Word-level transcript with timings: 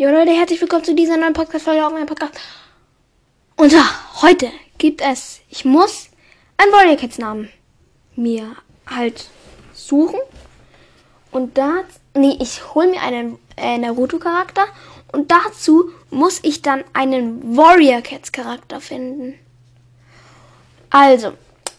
Jo 0.00 0.10
Leute, 0.10 0.30
herzlich 0.30 0.60
willkommen 0.60 0.84
zu 0.84 0.94
dieser 0.94 1.16
neuen 1.16 1.32
Podcast-Folge 1.32 1.84
auf 1.84 1.92
meinem 1.92 2.06
Podcast. 2.06 2.38
Und 3.56 3.72
ja, 3.72 3.82
heute 4.22 4.48
gibt 4.78 5.00
es, 5.00 5.40
ich 5.50 5.64
muss 5.64 6.10
einen 6.56 6.70
Warrior 6.70 6.96
Cats 6.96 7.18
Namen 7.18 7.48
mir 8.14 8.54
halt 8.86 9.28
suchen. 9.72 10.20
Und 11.32 11.58
da, 11.58 11.82
nee, 12.14 12.38
ich 12.40 12.76
hole 12.76 12.86
mir 12.86 13.02
einen 13.02 13.40
äh, 13.56 13.76
Naruto-Charakter 13.76 14.66
und 15.10 15.32
dazu 15.32 15.90
muss 16.10 16.38
ich 16.44 16.62
dann 16.62 16.84
einen 16.92 17.56
Warrior 17.56 18.00
Cats 18.00 18.30
Charakter 18.30 18.80
finden. 18.80 19.34
Also, 20.90 21.32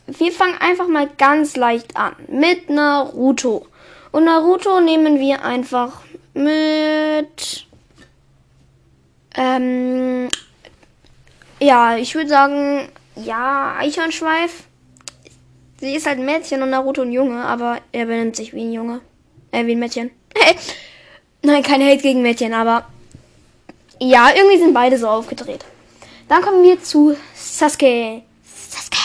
wir 0.07 0.33
fangen 0.33 0.57
einfach 0.59 0.89
mal 0.89 1.09
ganz 1.17 1.55
leicht 1.55 1.95
an 1.95 2.17
mit 2.27 2.69
Naruto. 2.69 3.65
Und 4.11 4.25
Naruto 4.25 4.81
nehmen 4.81 5.21
wir 5.21 5.45
einfach 5.45 6.01
mit 6.33 7.68
ähm, 9.39 10.27
ja, 11.61 11.95
ich 11.95 12.13
würde 12.13 12.29
sagen, 12.29 12.89
ja, 13.15 13.75
Eichhornschweif. 13.79 14.63
Sie 15.79 15.95
ist 15.95 16.05
halt 16.05 16.19
ein 16.19 16.25
Mädchen 16.25 16.61
und 16.61 16.71
Naruto 16.71 17.03
ein 17.03 17.13
Junge, 17.13 17.45
aber 17.45 17.77
er 17.93 18.05
benimmt 18.05 18.35
sich 18.35 18.53
wie 18.53 18.63
ein 18.63 18.73
Junge. 18.73 18.99
Äh, 19.51 19.65
wie 19.65 19.71
ein 19.71 19.79
Mädchen. 19.79 20.11
Nein, 21.41 21.63
kein 21.63 21.81
Hate 21.81 22.01
gegen 22.01 22.21
Mädchen, 22.21 22.53
aber 22.53 22.85
ja, 24.01 24.29
irgendwie 24.35 24.57
sind 24.57 24.73
beide 24.73 24.97
so 24.97 25.07
aufgedreht. 25.07 25.63
Dann 26.27 26.41
kommen 26.41 26.61
wir 26.61 26.83
zu 26.83 27.15
Sasuke. 27.33 28.23
Sasuke. 28.43 28.97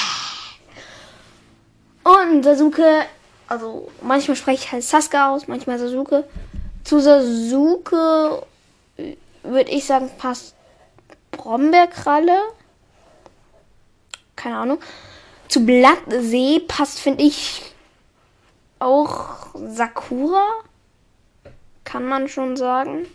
Und 2.02 2.42
Sasuke, 2.42 3.04
also 3.46 3.88
manchmal 4.02 4.36
spreche 4.36 4.64
ich 4.64 4.72
halt 4.72 4.82
Sasuke 4.82 5.24
aus, 5.24 5.46
manchmal 5.46 5.78
Sasuke. 5.78 6.24
Zu 6.82 6.98
Sasuke 6.98 8.42
würde 9.44 9.70
ich 9.70 9.84
sagen, 9.84 10.10
passt 10.18 10.54
Brombeerkralle. 11.30 12.38
Keine 14.36 14.56
Ahnung. 14.56 14.78
Zu 15.48 15.64
Blattsee 15.64 16.60
passt, 16.60 16.98
finde 16.98 17.22
ich, 17.22 17.62
auch 18.78 19.54
Sakura. 19.54 20.44
Kann 21.84 22.06
man 22.06 22.28
schon 22.28 22.56
sagen. 22.56 23.06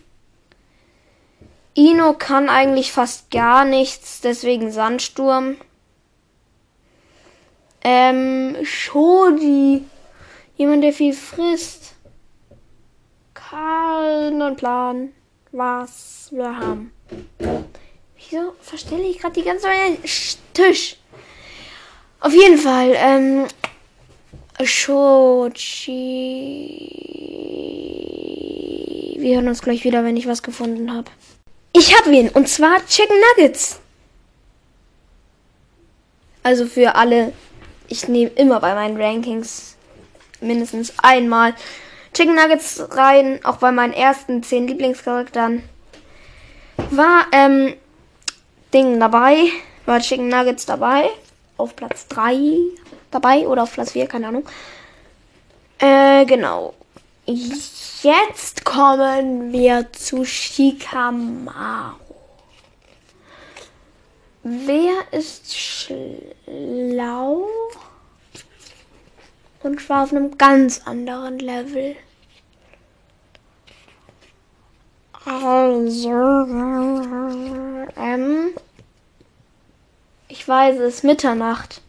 Ino 1.74 2.14
kann 2.14 2.48
eigentlich 2.48 2.92
fast 2.92 3.30
gar 3.30 3.64
nichts, 3.64 4.20
deswegen 4.20 4.70
Sandsturm. 4.70 5.56
Ähm, 7.82 8.56
Shodi. 8.62 9.84
Jemand, 10.56 10.84
der 10.84 10.92
viel 10.92 11.14
frisst. 11.14 11.94
Keinen 13.34 14.56
Plan 14.56 15.12
was 15.52 16.28
wir 16.30 16.56
haben. 16.56 16.92
Wieso 18.16 18.54
verstelle 18.60 19.04
ich 19.04 19.18
gerade 19.18 19.34
die 19.34 19.42
ganze 19.42 19.64
Zeit 19.64 19.98
Tisch? 20.54 20.96
Auf 22.20 22.32
jeden 22.32 22.58
Fall, 22.58 22.92
ähm, 22.96 23.46
Shochi. 24.62 25.56
Wir 29.18 29.36
hören 29.36 29.48
uns 29.48 29.62
gleich 29.62 29.84
wieder, 29.84 30.04
wenn 30.04 30.16
ich 30.16 30.26
was 30.26 30.42
gefunden 30.42 30.92
habe. 30.92 31.10
Ich 31.72 31.96
habe 31.98 32.14
ihn, 32.14 32.28
und 32.28 32.48
zwar 32.48 32.84
Chicken 32.86 33.16
Nuggets. 33.36 33.80
Also 36.42 36.66
für 36.66 36.94
alle, 36.94 37.32
ich 37.88 38.08
nehme 38.08 38.30
immer 38.30 38.60
bei 38.60 38.74
meinen 38.74 39.00
Rankings 39.00 39.76
mindestens 40.40 40.92
einmal 40.98 41.54
Chicken 42.12 42.34
Nuggets 42.34 42.82
rein, 42.90 43.40
auch 43.44 43.58
bei 43.58 43.70
meinen 43.70 43.92
ersten 43.92 44.42
10 44.42 44.68
Lieblingscharakteren. 44.68 45.62
War, 46.90 47.26
ähm, 47.32 47.74
Ding 48.74 48.98
dabei, 48.98 49.48
war 49.86 50.00
Chicken 50.00 50.28
Nuggets 50.28 50.66
dabei. 50.66 51.10
Auf 51.56 51.76
Platz 51.76 52.06
3 52.08 52.56
dabei 53.10 53.46
oder 53.46 53.64
auf 53.64 53.72
Platz 53.72 53.92
4, 53.92 54.06
keine 54.06 54.28
Ahnung. 54.28 54.44
Äh, 55.78 56.24
genau. 56.24 56.74
Jetzt 57.26 58.64
kommen 58.64 59.52
wir 59.52 59.92
zu 59.92 60.24
Shikamaru. 60.24 61.96
Wer 64.42 64.94
ist 65.12 65.54
schlau? 65.54 66.00
Und 69.62 69.88
war 69.88 70.04
auf 70.04 70.12
einem 70.12 70.36
ganz 70.38 70.82
anderen 70.86 71.38
Level. 71.38 71.96
Also, 75.24 76.10
ähm, 77.96 78.50
ich 80.28 80.48
weiß, 80.48 80.78
es 80.78 80.94
ist 80.96 81.04
Mitternacht. 81.04 81.82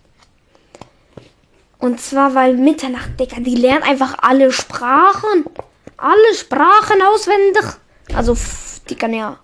Und 1.80 2.02
zwar, 2.02 2.36
weil 2.36 2.58
Mitternacht, 2.58 3.20
Digga, 3.20 3.40
die 3.40 3.56
lernen 3.56 3.84
einfach 3.84 4.18
alle 4.22 4.52
Sprachen. 4.52 5.46
Alle 5.98 6.36
Sprachen 6.36 7.02
auswendig. 7.02 7.64
Also, 8.14 8.38
die 8.90 8.96
kann 8.96 9.14
ja 9.14 9.40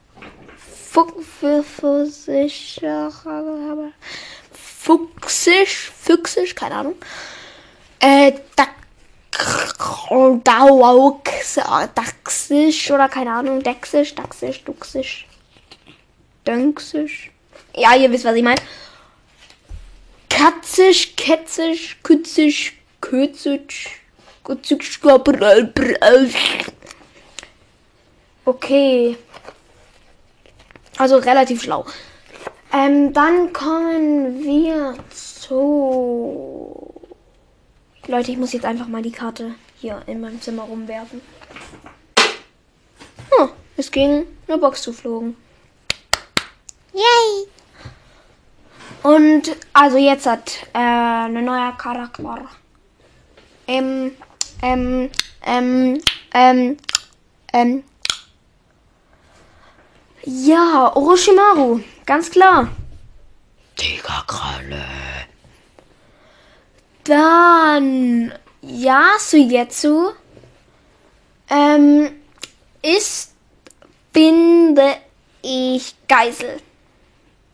Fuchsisch, 4.52 5.92
Fuchsisch, 5.98 6.56
keine 6.56 6.76
Ahnung. 6.76 6.96
Äh, 8.00 8.34
Daxisch 11.94 12.92
oder 12.92 13.10
keine 13.10 13.32
Ahnung, 13.32 13.62
Dexisch, 13.62 14.16
Daxisch, 14.16 14.64
Duxisch, 14.64 15.28
Dönksisch. 16.46 17.32
Ja, 17.76 17.96
ihr 17.96 18.12
wisst, 18.12 18.26
was 18.26 18.36
ich 18.36 18.44
meine. 18.44 18.62
Katzisch, 20.30 21.16
Ketzisch, 21.16 21.98
Kützisch, 22.04 22.78
Kötzisch, 23.02 24.02
Kützisch, 24.44 25.00
Okay. 28.46 29.18
Also 30.98 31.18
relativ 31.18 31.62
schlau. 31.62 31.86
Ähm, 32.74 33.14
dann 33.14 33.54
kommen 33.54 34.44
wir 34.44 34.96
zu 35.14 36.87
Leute, 38.10 38.32
ich 38.32 38.38
muss 38.38 38.54
jetzt 38.54 38.66
einfach 38.66 38.88
mal 38.88 39.02
die 39.02 39.12
Karte 39.12 39.56
hier 39.76 40.02
in 40.08 40.22
meinem 40.22 40.42
Zimmer 40.42 40.64
rumwerfen. 40.64 41.22
Oh, 43.38 43.50
es 43.76 43.92
ging 43.92 44.26
eine 44.48 44.58
Box 44.58 44.82
zuflogen. 44.82 45.36
Yay! 46.94 47.48
Und 49.04 49.58
also 49.74 49.98
jetzt 49.98 50.26
hat 50.26 50.68
äh, 50.74 50.78
ein 50.80 51.44
neuer 51.44 51.74
Charakter. 51.78 52.48
Ähm, 53.68 54.12
ähm, 54.62 55.10
ähm, 55.46 56.02
ähm, 56.34 56.78
ähm. 57.52 57.84
Ja, 60.24 60.96
Orochimaru, 60.96 61.82
ganz 62.06 62.32
klar. 62.32 62.70
Tigerkralle. 63.76 64.67
Dann 67.08 68.34
Yasujetsu 68.62 70.12
ähm, 71.50 72.12
ist, 72.82 73.34
finde 74.14 74.98
ich, 75.42 75.96
Geisel. 76.10 76.60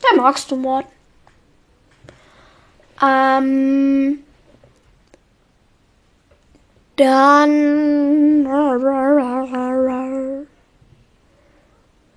Der 0.02 0.18
magst 0.20 0.50
du, 0.50 0.56
Mord. 0.56 0.88
Ähm, 3.00 4.24
dann. 6.96 8.48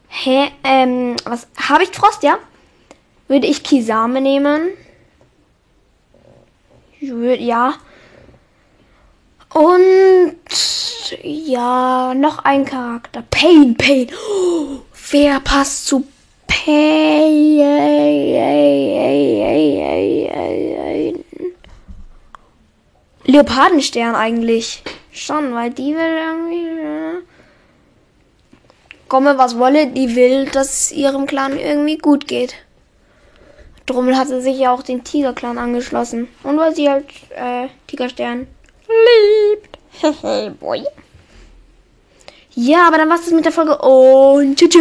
Hä, 0.08 0.50
ähm, 0.64 1.16
was? 1.24 1.46
Habe 1.68 1.84
ich 1.84 1.90
Frost, 1.90 2.22
ja? 2.22 2.38
Würde 3.28 3.46
ich 3.46 3.62
Kisame 3.62 4.22
nehmen. 4.22 4.70
Ja. 7.08 7.74
Und 9.52 10.36
ja, 11.22 12.14
noch 12.14 12.44
ein 12.44 12.64
Charakter. 12.64 13.22
Pain, 13.30 13.76
Pain. 13.76 14.08
Oh, 14.28 14.80
wer 15.10 15.40
passt 15.40 15.86
zu 15.86 16.06
Pain? 16.46 17.58
Leopardenstern 23.24 24.14
eigentlich. 24.14 24.82
Schon, 25.12 25.54
weil 25.54 25.70
die 25.70 25.94
will 25.94 26.18
irgendwie. 26.18 27.26
Komme 29.08 29.38
was 29.38 29.56
wolle, 29.56 29.86
die 29.86 30.16
will, 30.16 30.46
dass 30.46 30.68
es 30.68 30.92
ihrem 30.92 31.26
Clan 31.26 31.58
irgendwie 31.58 31.96
gut 31.96 32.26
geht. 32.26 32.56
Drum 33.86 34.14
hat 34.16 34.28
sie 34.28 34.42
sich 34.42 34.58
ja 34.58 34.72
auch 34.72 34.82
den 34.82 35.04
Tiger-Clan 35.04 35.58
angeschlossen. 35.58 36.28
Und 36.42 36.58
weil 36.58 36.74
sie 36.74 36.88
halt 36.88 37.06
äh, 37.34 37.68
Tigerstern 37.86 38.46
liebt. 38.88 40.60
Boy. 40.60 40.84
Ja, 42.58 42.88
aber 42.88 42.96
dann 42.96 43.10
war's 43.10 43.24
das 43.24 43.32
mit 43.32 43.44
der 43.44 43.52
Folge 43.52 43.76
und 43.78 44.56
tschüss. 44.56 44.72